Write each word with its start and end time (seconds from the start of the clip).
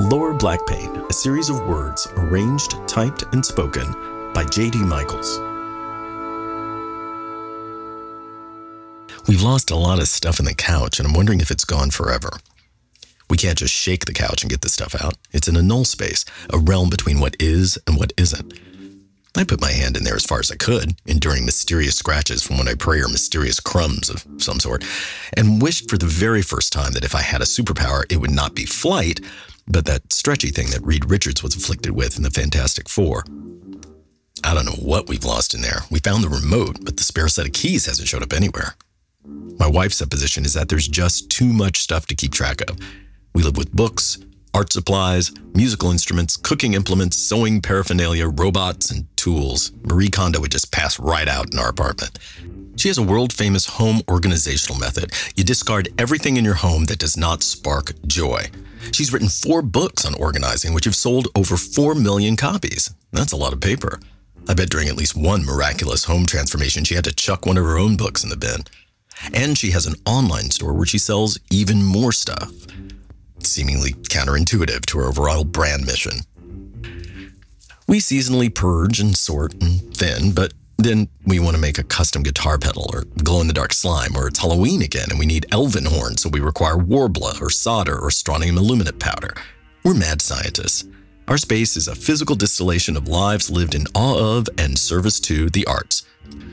Lower 0.00 0.32
Black 0.32 0.66
Pain, 0.66 1.04
a 1.10 1.12
series 1.12 1.50
of 1.50 1.60
words 1.66 2.08
arranged, 2.16 2.74
typed, 2.88 3.22
and 3.34 3.44
spoken 3.44 3.92
by 4.32 4.46
J.D. 4.46 4.78
Michaels. 4.78 5.38
We've 9.28 9.42
lost 9.42 9.70
a 9.70 9.76
lot 9.76 9.98
of 9.98 10.08
stuff 10.08 10.38
in 10.38 10.46
the 10.46 10.54
couch, 10.54 10.98
and 10.98 11.06
I'm 11.06 11.12
wondering 11.12 11.42
if 11.42 11.50
it's 11.50 11.66
gone 11.66 11.90
forever. 11.90 12.30
We 13.28 13.36
can't 13.36 13.58
just 13.58 13.74
shake 13.74 14.06
the 14.06 14.14
couch 14.14 14.42
and 14.42 14.50
get 14.50 14.62
the 14.62 14.70
stuff 14.70 14.94
out. 14.98 15.18
It's 15.32 15.48
in 15.48 15.56
a 15.56 15.62
null 15.62 15.84
space, 15.84 16.24
a 16.48 16.56
realm 16.56 16.88
between 16.88 17.20
what 17.20 17.36
is 17.38 17.78
and 17.86 17.98
what 17.98 18.14
isn't. 18.16 18.58
I 19.36 19.44
put 19.44 19.60
my 19.60 19.70
hand 19.70 19.98
in 19.98 20.04
there 20.04 20.16
as 20.16 20.24
far 20.24 20.40
as 20.40 20.50
I 20.50 20.56
could, 20.56 20.94
enduring 21.04 21.44
mysterious 21.44 21.96
scratches 21.96 22.42
from 22.42 22.56
what 22.56 22.68
I 22.68 22.74
pray 22.74 23.00
are 23.00 23.08
mysterious 23.08 23.60
crumbs 23.60 24.08
of 24.08 24.26
some 24.38 24.60
sort, 24.60 24.82
and 25.34 25.60
wished 25.60 25.90
for 25.90 25.98
the 25.98 26.06
very 26.06 26.40
first 26.40 26.72
time 26.72 26.94
that 26.94 27.04
if 27.04 27.14
I 27.14 27.20
had 27.20 27.42
a 27.42 27.44
superpower, 27.44 28.10
it 28.10 28.16
would 28.16 28.32
not 28.32 28.54
be 28.54 28.64
flight, 28.64 29.20
but 29.70 29.86
that 29.86 30.12
stretchy 30.12 30.48
thing 30.48 30.70
that 30.70 30.84
Reed 30.84 31.08
Richards 31.10 31.42
was 31.42 31.54
afflicted 31.54 31.92
with 31.92 32.16
in 32.16 32.22
the 32.22 32.30
Fantastic 32.30 32.88
Four. 32.88 33.24
I 34.42 34.54
don't 34.54 34.64
know 34.64 34.72
what 34.72 35.08
we've 35.08 35.24
lost 35.24 35.54
in 35.54 35.60
there. 35.60 35.80
We 35.90 36.00
found 36.00 36.24
the 36.24 36.28
remote, 36.28 36.78
but 36.82 36.96
the 36.96 37.04
spare 37.04 37.28
set 37.28 37.46
of 37.46 37.52
keys 37.52 37.86
hasn't 37.86 38.08
showed 38.08 38.22
up 38.22 38.32
anywhere. 38.32 38.74
My 39.58 39.68
wife's 39.68 39.96
supposition 39.96 40.44
is 40.44 40.54
that 40.54 40.68
there's 40.68 40.88
just 40.88 41.30
too 41.30 41.52
much 41.52 41.78
stuff 41.78 42.06
to 42.06 42.14
keep 42.14 42.32
track 42.32 42.62
of. 42.68 42.78
We 43.34 43.42
live 43.42 43.56
with 43.56 43.72
books, 43.72 44.18
art 44.54 44.72
supplies, 44.72 45.30
musical 45.54 45.90
instruments, 45.90 46.36
cooking 46.36 46.74
implements, 46.74 47.18
sewing 47.18 47.60
paraphernalia, 47.60 48.28
robots, 48.28 48.90
and 48.90 49.09
tools. 49.20 49.72
Marie 49.84 50.08
Kondo 50.08 50.40
would 50.40 50.50
just 50.50 50.72
pass 50.72 50.98
right 50.98 51.28
out 51.28 51.52
in 51.52 51.58
our 51.58 51.68
apartment. 51.68 52.18
She 52.76 52.88
has 52.88 52.98
a 52.98 53.02
world 53.02 53.32
famous 53.32 53.66
home 53.66 54.00
organizational 54.08 54.80
method. 54.80 55.12
You 55.36 55.44
discard 55.44 55.88
everything 55.98 56.36
in 56.36 56.44
your 56.44 56.54
home 56.54 56.84
that 56.86 56.98
does 56.98 57.16
not 57.16 57.42
spark 57.42 57.92
joy. 58.06 58.46
She's 58.92 59.12
written 59.12 59.28
four 59.28 59.60
books 59.60 60.06
on 60.06 60.14
organizing, 60.14 60.72
which 60.72 60.86
have 60.86 60.96
sold 60.96 61.28
over 61.34 61.56
4 61.56 61.94
million 61.94 62.36
copies. 62.36 62.92
That's 63.12 63.32
a 63.32 63.36
lot 63.36 63.52
of 63.52 63.60
paper. 63.60 64.00
I 64.48 64.54
bet 64.54 64.70
during 64.70 64.88
at 64.88 64.96
least 64.96 65.16
one 65.16 65.44
miraculous 65.44 66.04
home 66.04 66.24
transformation, 66.24 66.84
she 66.84 66.94
had 66.94 67.04
to 67.04 67.12
chuck 67.12 67.44
one 67.44 67.58
of 67.58 67.64
her 67.64 67.78
own 67.78 67.96
books 67.96 68.24
in 68.24 68.30
the 68.30 68.36
bin. 68.36 68.64
And 69.34 69.58
she 69.58 69.72
has 69.72 69.84
an 69.84 69.96
online 70.06 70.50
store 70.50 70.72
where 70.72 70.86
she 70.86 70.96
sells 70.96 71.38
even 71.50 71.84
more 71.84 72.12
stuff 72.12 72.50
seemingly 73.46 73.92
counterintuitive 73.92 74.86
to 74.86 74.98
her 74.98 75.06
overall 75.06 75.44
brand 75.44 75.86
mission. 75.86 76.20
We 77.90 77.98
seasonally 77.98 78.54
purge 78.54 79.00
and 79.00 79.16
sort 79.16 79.52
and 79.54 79.92
thin, 79.92 80.30
but 80.30 80.54
then 80.78 81.08
we 81.26 81.40
want 81.40 81.56
to 81.56 81.60
make 81.60 81.76
a 81.76 81.82
custom 81.82 82.22
guitar 82.22 82.56
pedal 82.56 82.88
or 82.92 83.02
glow 83.24 83.40
in 83.40 83.48
the 83.48 83.52
dark 83.52 83.72
slime, 83.72 84.16
or 84.16 84.28
it's 84.28 84.38
Halloween 84.38 84.82
again 84.82 85.08
and 85.10 85.18
we 85.18 85.26
need 85.26 85.46
elven 85.50 85.86
horn, 85.86 86.16
so 86.16 86.28
we 86.28 86.38
require 86.38 86.76
Worbla 86.76 87.42
or 87.42 87.50
solder 87.50 87.98
or 87.98 88.12
strontium 88.12 88.58
aluminate 88.58 89.00
powder. 89.00 89.34
We're 89.82 89.94
mad 89.94 90.22
scientists. 90.22 90.84
Our 91.26 91.36
space 91.36 91.76
is 91.76 91.88
a 91.88 91.96
physical 91.96 92.36
distillation 92.36 92.96
of 92.96 93.08
lives 93.08 93.50
lived 93.50 93.74
in 93.74 93.88
awe 93.92 94.36
of 94.38 94.48
and 94.56 94.78
service 94.78 95.18
to 95.22 95.50
the 95.50 95.66
arts. 95.66 96.04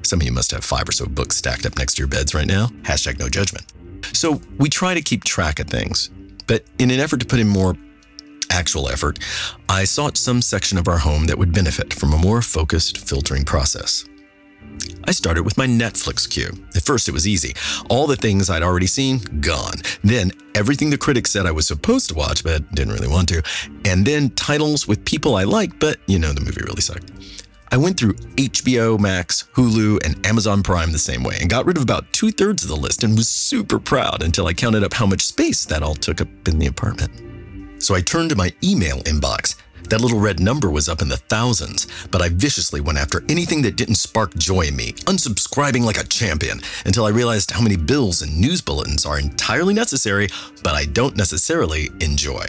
Some 0.00 0.22
of 0.22 0.26
you 0.26 0.32
must 0.32 0.52
have 0.52 0.64
five 0.64 0.88
or 0.88 0.92
so 0.92 1.04
books 1.04 1.36
stacked 1.36 1.66
up 1.66 1.76
next 1.76 1.96
to 1.96 2.00
your 2.00 2.08
beds 2.08 2.34
right 2.34 2.46
now. 2.46 2.68
Hashtag 2.84 3.18
no 3.18 3.28
judgment. 3.28 3.70
So 4.14 4.40
we 4.56 4.70
try 4.70 4.94
to 4.94 5.02
keep 5.02 5.24
track 5.24 5.60
of 5.60 5.66
things. 5.66 6.08
But 6.46 6.64
in 6.78 6.90
an 6.90 7.00
effort 7.00 7.20
to 7.20 7.26
put 7.26 7.38
in 7.38 7.48
more 7.48 7.76
actual 8.50 8.88
effort, 8.88 9.18
I 9.68 9.84
sought 9.84 10.16
some 10.16 10.42
section 10.42 10.78
of 10.78 10.88
our 10.88 10.98
home 10.98 11.26
that 11.26 11.38
would 11.38 11.52
benefit 11.52 11.92
from 11.94 12.12
a 12.12 12.18
more 12.18 12.42
focused 12.42 12.98
filtering 12.98 13.44
process. 13.44 14.04
I 15.04 15.12
started 15.12 15.44
with 15.44 15.56
my 15.56 15.66
Netflix 15.66 16.28
queue. 16.28 16.50
At 16.76 16.82
first, 16.82 17.08
it 17.08 17.12
was 17.12 17.26
easy. 17.26 17.54
All 17.88 18.06
the 18.06 18.16
things 18.16 18.50
I'd 18.50 18.62
already 18.62 18.86
seen, 18.86 19.18
gone. 19.40 19.74
Then, 20.04 20.32
everything 20.54 20.90
the 20.90 20.98
critics 20.98 21.30
said 21.30 21.46
I 21.46 21.50
was 21.50 21.66
supposed 21.66 22.08
to 22.10 22.14
watch, 22.14 22.44
but 22.44 22.70
didn't 22.74 22.92
really 22.92 23.08
want 23.08 23.28
to. 23.30 23.42
And 23.84 24.06
then, 24.06 24.30
titles 24.30 24.86
with 24.86 25.04
people 25.04 25.36
I 25.36 25.44
like, 25.44 25.78
but 25.78 25.98
you 26.06 26.18
know, 26.18 26.32
the 26.32 26.40
movie 26.40 26.60
really 26.62 26.82
sucked. 26.82 27.10
I 27.70 27.76
went 27.76 27.98
through 27.98 28.14
HBO 28.14 28.98
Max, 28.98 29.44
Hulu, 29.54 30.04
and 30.04 30.26
Amazon 30.26 30.62
Prime 30.62 30.90
the 30.90 30.98
same 30.98 31.22
way 31.22 31.36
and 31.40 31.50
got 31.50 31.66
rid 31.66 31.76
of 31.76 31.82
about 31.82 32.10
two 32.12 32.30
thirds 32.30 32.62
of 32.62 32.70
the 32.70 32.76
list 32.76 33.04
and 33.04 33.16
was 33.16 33.28
super 33.28 33.78
proud 33.78 34.22
until 34.22 34.46
I 34.46 34.54
counted 34.54 34.84
up 34.84 34.94
how 34.94 35.06
much 35.06 35.22
space 35.22 35.66
that 35.66 35.82
all 35.82 35.94
took 35.94 36.20
up 36.22 36.28
in 36.46 36.58
the 36.58 36.66
apartment. 36.66 37.12
So 37.78 37.94
I 37.94 38.00
turned 38.00 38.30
to 38.30 38.36
my 38.36 38.52
email 38.62 38.98
inbox. 39.00 39.56
That 39.88 40.00
little 40.00 40.20
red 40.20 40.38
number 40.38 40.70
was 40.70 40.88
up 40.88 41.00
in 41.00 41.08
the 41.08 41.16
thousands, 41.16 41.86
but 42.10 42.20
I 42.20 42.28
viciously 42.28 42.80
went 42.80 42.98
after 42.98 43.24
anything 43.28 43.62
that 43.62 43.76
didn't 43.76 43.94
spark 43.94 44.34
joy 44.34 44.62
in 44.62 44.76
me, 44.76 44.92
unsubscribing 45.06 45.82
like 45.82 45.98
a 45.98 46.06
champion, 46.06 46.60
until 46.84 47.06
I 47.06 47.10
realized 47.10 47.52
how 47.52 47.62
many 47.62 47.76
bills 47.76 48.20
and 48.20 48.38
news 48.38 48.60
bulletins 48.60 49.06
are 49.06 49.18
entirely 49.18 49.72
necessary, 49.72 50.28
but 50.62 50.74
I 50.74 50.84
don't 50.84 51.16
necessarily 51.16 51.90
enjoy. 52.00 52.44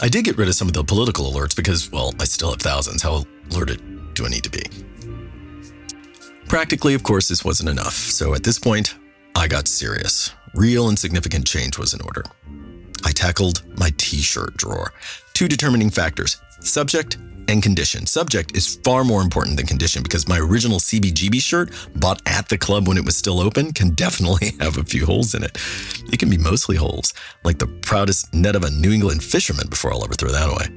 I 0.00 0.08
did 0.08 0.24
get 0.24 0.38
rid 0.38 0.48
of 0.48 0.54
some 0.54 0.68
of 0.68 0.74
the 0.74 0.82
political 0.82 1.30
alerts 1.30 1.54
because, 1.54 1.92
well, 1.92 2.14
I 2.18 2.24
still 2.24 2.50
have 2.50 2.60
thousands. 2.60 3.02
How 3.02 3.24
alerted 3.50 4.14
do 4.14 4.24
I 4.24 4.28
need 4.28 4.44
to 4.44 4.50
be? 4.50 4.62
Practically, 6.48 6.94
of 6.94 7.02
course, 7.02 7.28
this 7.28 7.44
wasn't 7.44 7.68
enough, 7.68 7.94
so 7.94 8.34
at 8.34 8.44
this 8.44 8.58
point, 8.58 8.94
I 9.34 9.46
got 9.46 9.68
serious. 9.68 10.32
Real 10.54 10.88
and 10.88 10.98
significant 10.98 11.46
change 11.46 11.78
was 11.78 11.94
in 11.94 12.00
order. 12.02 12.24
Tackled 13.22 13.62
my 13.78 13.90
t 13.98 14.16
shirt 14.16 14.56
drawer. 14.56 14.92
Two 15.32 15.46
determining 15.46 15.90
factors 15.90 16.38
subject 16.58 17.18
and 17.46 17.62
condition. 17.62 18.04
Subject 18.04 18.56
is 18.56 18.80
far 18.82 19.04
more 19.04 19.22
important 19.22 19.56
than 19.56 19.64
condition 19.64 20.02
because 20.02 20.26
my 20.26 20.40
original 20.40 20.80
CBGB 20.80 21.40
shirt, 21.40 21.70
bought 21.94 22.20
at 22.26 22.48
the 22.48 22.58
club 22.58 22.88
when 22.88 22.96
it 22.96 23.04
was 23.04 23.16
still 23.16 23.38
open, 23.38 23.72
can 23.72 23.90
definitely 23.90 24.50
have 24.60 24.76
a 24.76 24.82
few 24.82 25.06
holes 25.06 25.36
in 25.36 25.44
it. 25.44 25.56
It 26.12 26.18
can 26.18 26.30
be 26.30 26.36
mostly 26.36 26.74
holes, 26.74 27.14
like 27.44 27.58
the 27.58 27.68
proudest 27.68 28.34
net 28.34 28.56
of 28.56 28.64
a 28.64 28.70
New 28.72 28.90
England 28.90 29.22
fisherman 29.22 29.68
before 29.70 29.92
I'll 29.92 30.02
ever 30.02 30.14
throw 30.14 30.32
that 30.32 30.50
away. 30.50 30.76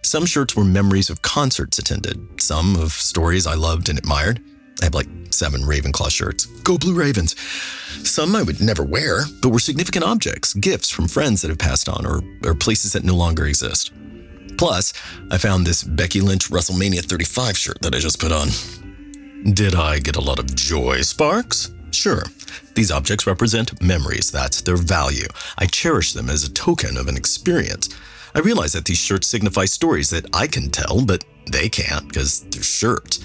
Some 0.00 0.24
shirts 0.24 0.56
were 0.56 0.64
memories 0.64 1.10
of 1.10 1.20
concerts 1.20 1.78
attended, 1.78 2.40
some 2.40 2.76
of 2.76 2.92
stories 2.92 3.46
I 3.46 3.56
loved 3.56 3.90
and 3.90 3.98
admired. 3.98 4.40
I 4.80 4.84
have 4.84 4.94
like 4.94 5.08
seven 5.30 5.62
Ravenclaw 5.62 6.10
shirts. 6.10 6.46
Go 6.62 6.78
Blue 6.78 6.94
Ravens! 6.94 7.36
Some 8.08 8.34
I 8.36 8.42
would 8.42 8.60
never 8.60 8.84
wear, 8.84 9.22
but 9.42 9.50
were 9.50 9.58
significant 9.58 10.04
objects, 10.04 10.54
gifts 10.54 10.90
from 10.90 11.08
friends 11.08 11.42
that 11.42 11.48
have 11.48 11.58
passed 11.58 11.88
on, 11.88 12.06
or, 12.06 12.22
or 12.44 12.54
places 12.54 12.92
that 12.92 13.04
no 13.04 13.14
longer 13.14 13.46
exist. 13.46 13.92
Plus, 14.56 14.92
I 15.30 15.38
found 15.38 15.66
this 15.66 15.84
Becky 15.84 16.20
Lynch 16.20 16.50
WrestleMania 16.50 17.04
35 17.04 17.56
shirt 17.56 17.80
that 17.82 17.94
I 17.94 17.98
just 17.98 18.20
put 18.20 18.32
on. 18.32 18.48
Did 19.54 19.74
I 19.74 20.00
get 20.00 20.16
a 20.16 20.20
lot 20.20 20.38
of 20.38 20.54
joy 20.54 21.02
sparks? 21.02 21.70
Sure. 21.92 22.24
These 22.74 22.90
objects 22.90 23.26
represent 23.26 23.80
memories. 23.80 24.30
That's 24.30 24.60
their 24.60 24.76
value. 24.76 25.26
I 25.58 25.66
cherish 25.66 26.12
them 26.12 26.28
as 26.28 26.44
a 26.44 26.52
token 26.52 26.96
of 26.96 27.08
an 27.08 27.16
experience. 27.16 27.88
I 28.34 28.40
realize 28.40 28.72
that 28.72 28.84
these 28.84 28.98
shirts 28.98 29.28
signify 29.28 29.64
stories 29.64 30.10
that 30.10 30.26
I 30.34 30.46
can 30.46 30.70
tell, 30.70 31.04
but 31.04 31.24
they 31.50 31.68
can't 31.68 32.08
because 32.08 32.40
they're 32.50 32.62
shirts. 32.62 33.20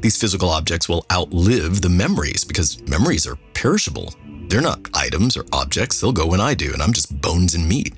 These 0.00 0.18
physical 0.18 0.50
objects 0.50 0.88
will 0.88 1.06
outlive 1.12 1.80
the 1.80 1.88
memories 1.88 2.44
because 2.44 2.80
memories 2.88 3.26
are 3.26 3.38
perishable. 3.54 4.14
They're 4.48 4.60
not 4.60 4.88
items 4.94 5.36
or 5.36 5.44
objects, 5.52 6.00
they'll 6.00 6.12
go 6.12 6.26
when 6.26 6.40
I 6.40 6.54
do, 6.54 6.72
and 6.72 6.82
I'm 6.82 6.92
just 6.92 7.20
bones 7.20 7.54
and 7.54 7.68
meat. 7.68 7.94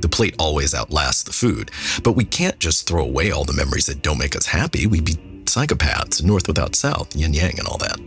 The 0.00 0.08
plate 0.08 0.34
always 0.38 0.74
outlasts 0.74 1.22
the 1.22 1.32
food. 1.32 1.70
But 2.02 2.12
we 2.12 2.24
can't 2.24 2.58
just 2.58 2.88
throw 2.88 3.04
away 3.04 3.30
all 3.30 3.44
the 3.44 3.52
memories 3.52 3.86
that 3.86 4.02
don't 4.02 4.18
make 4.18 4.34
us 4.34 4.46
happy. 4.46 4.86
We'd 4.86 5.04
be 5.04 5.14
psychopaths, 5.44 6.22
north 6.22 6.48
without 6.48 6.74
south, 6.74 7.14
yin 7.14 7.34
yang, 7.34 7.58
and 7.58 7.68
all 7.68 7.78
that. 7.78 7.98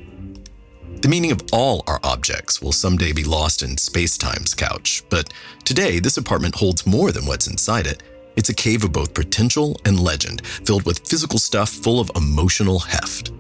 The 1.01 1.07
meaning 1.07 1.31
of 1.31 1.41
all 1.53 1.84
our 1.88 2.00
objects 2.03 2.61
will 2.61 2.72
someday 2.72 3.13
be 3.13 3.23
lost 3.23 3.61
in 3.61 3.78
space 3.78 4.17
time's 4.17 4.55
couch, 4.55 5.03
but 5.09 5.31
today 5.63 6.00
this 6.00 6.17
apartment 6.17 6.55
holds 6.55 6.88
more 6.88 7.11
than 7.11 7.28
what's 7.28 7.47
inside 7.47 7.85
it. 7.85 8.01
It's 8.35 8.50
a 8.50 8.55
cave 8.55 8.84
of 8.84 8.91
both 8.91 9.13
potential 9.13 9.79
and 9.85 10.00
legend, 10.00 10.45
filled 10.45 10.84
with 10.85 11.07
physical 11.07 11.38
stuff 11.38 11.69
full 11.69 12.00
of 12.00 12.11
emotional 12.16 12.79
heft. 12.79 13.31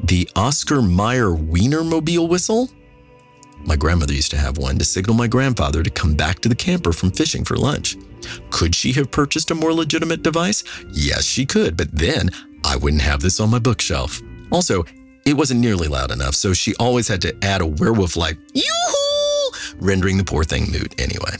The 0.00 0.28
Oscar 0.36 0.82
Mayer 0.82 1.30
Wienermobile 1.30 2.28
whistle? 2.28 2.70
My 3.64 3.76
grandmother 3.76 4.12
used 4.12 4.30
to 4.32 4.38
have 4.38 4.58
one 4.58 4.78
to 4.78 4.84
signal 4.84 5.16
my 5.16 5.26
grandfather 5.26 5.82
to 5.82 5.90
come 5.90 6.14
back 6.14 6.40
to 6.40 6.48
the 6.48 6.54
camper 6.54 6.92
from 6.92 7.10
fishing 7.10 7.44
for 7.44 7.56
lunch. 7.56 7.96
Could 8.50 8.74
she 8.74 8.92
have 8.92 9.10
purchased 9.10 9.50
a 9.50 9.54
more 9.54 9.72
legitimate 9.72 10.22
device? 10.22 10.62
Yes, 10.92 11.24
she 11.24 11.46
could, 11.46 11.76
but 11.76 11.90
then 11.92 12.30
I 12.64 12.76
wouldn't 12.76 13.02
have 13.02 13.20
this 13.20 13.40
on 13.40 13.50
my 13.50 13.58
bookshelf. 13.58 14.20
Also, 14.52 14.84
it 15.24 15.34
wasn't 15.34 15.60
nearly 15.60 15.88
loud 15.88 16.12
enough, 16.12 16.34
so 16.34 16.52
she 16.52 16.74
always 16.76 17.08
had 17.08 17.22
to 17.22 17.36
add 17.42 17.60
a 17.60 17.66
werewolf 17.66 18.16
like 18.16 18.36
yoo-hoo, 18.54 19.58
rendering 19.80 20.18
the 20.18 20.24
poor 20.24 20.44
thing 20.44 20.70
mute 20.70 20.94
anyway. 21.00 21.36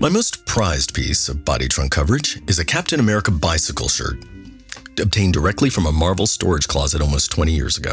My 0.00 0.08
most 0.08 0.44
prized 0.46 0.94
piece 0.94 1.28
of 1.28 1.44
body 1.44 1.68
trunk 1.68 1.92
coverage 1.92 2.40
is 2.48 2.58
a 2.58 2.64
Captain 2.64 3.00
America 3.00 3.30
bicycle 3.30 3.88
shirt, 3.88 4.24
obtained 5.00 5.34
directly 5.34 5.70
from 5.70 5.86
a 5.86 5.92
Marvel 5.92 6.26
storage 6.26 6.68
closet 6.68 7.00
almost 7.00 7.30
20 7.30 7.52
years 7.52 7.76
ago. 7.76 7.92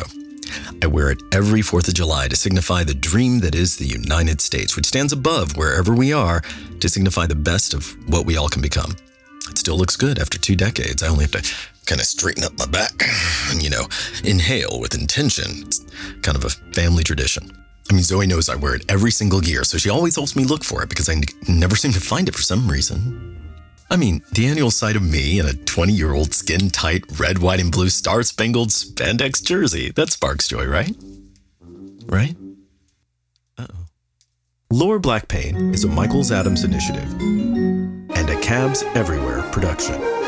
I 0.81 0.87
wear 0.87 1.11
it 1.11 1.21
every 1.31 1.61
4th 1.61 1.87
of 1.87 1.93
July 1.93 2.27
to 2.27 2.35
signify 2.35 2.83
the 2.83 2.93
dream 2.93 3.39
that 3.39 3.55
is 3.55 3.77
the 3.77 3.85
United 3.85 4.41
States, 4.41 4.75
which 4.75 4.85
stands 4.85 5.13
above 5.13 5.57
wherever 5.57 5.93
we 5.93 6.13
are 6.13 6.41
to 6.79 6.89
signify 6.89 7.25
the 7.25 7.35
best 7.35 7.73
of 7.73 7.95
what 8.09 8.25
we 8.25 8.37
all 8.37 8.49
can 8.49 8.61
become. 8.61 8.91
It 9.49 9.57
still 9.57 9.77
looks 9.77 9.95
good 9.95 10.19
after 10.19 10.37
two 10.37 10.55
decades. 10.55 11.03
I 11.03 11.07
only 11.07 11.25
have 11.25 11.31
to 11.31 11.55
kind 11.85 12.01
of 12.01 12.07
straighten 12.07 12.43
up 12.43 12.57
my 12.57 12.65
back 12.65 12.93
and, 13.49 13.61
you 13.61 13.69
know, 13.69 13.87
inhale 14.23 14.79
with 14.79 14.93
intention. 14.93 15.63
It's 15.65 15.79
kind 16.21 16.37
of 16.37 16.45
a 16.45 16.49
family 16.49 17.03
tradition. 17.03 17.51
I 17.89 17.93
mean, 17.93 18.03
Zoe 18.03 18.25
knows 18.25 18.49
I 18.49 18.55
wear 18.55 18.75
it 18.75 18.85
every 18.89 19.11
single 19.11 19.43
year, 19.43 19.63
so 19.63 19.77
she 19.77 19.89
always 19.89 20.15
helps 20.15 20.35
me 20.35 20.43
look 20.43 20.63
for 20.63 20.81
it 20.81 20.89
because 20.89 21.07
I 21.07 21.13
n- 21.13 21.23
never 21.47 21.75
seem 21.75 21.91
to 21.93 21.99
find 21.99 22.27
it 22.27 22.33
for 22.33 22.41
some 22.41 22.67
reason. 22.67 23.34
I 23.89 23.97
mean, 23.97 24.23
the 24.31 24.47
annual 24.47 24.71
sight 24.71 24.95
of 24.95 25.03
me 25.03 25.39
in 25.39 25.45
a 25.45 25.53
20 25.53 25.93
year 25.93 26.13
old 26.13 26.33
skin 26.33 26.69
tight 26.69 27.03
red, 27.19 27.39
white, 27.39 27.59
and 27.59 27.71
blue 27.71 27.89
star 27.89 28.23
spangled 28.23 28.69
spandex 28.69 29.43
jersey, 29.43 29.91
that 29.91 30.09
sparks 30.11 30.47
joy, 30.47 30.65
right? 30.65 30.95
Right? 32.05 32.35
Uh 33.57 33.67
oh. 33.69 33.85
Lower 34.71 34.99
Black 34.99 35.27
Pain 35.27 35.73
is 35.73 35.83
a 35.83 35.87
Michaels 35.87 36.31
Adams 36.31 36.63
initiative 36.63 37.11
and 37.21 38.29
a 38.29 38.39
Cabs 38.41 38.83
Everywhere 38.95 39.43
production. 39.51 40.24